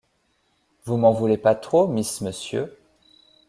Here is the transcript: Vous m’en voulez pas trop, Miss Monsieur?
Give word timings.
Vous 0.85 0.97
m’en 0.97 1.11
voulez 1.11 1.37
pas 1.37 1.53
trop, 1.53 1.87
Miss 1.87 2.21
Monsieur? 2.21 2.75